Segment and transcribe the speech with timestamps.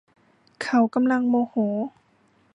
[0.63, 1.55] เขากำลังโมโห